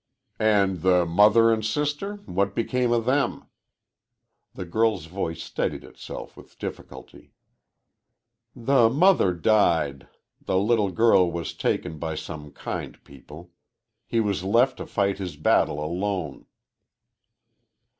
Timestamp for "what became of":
2.25-3.05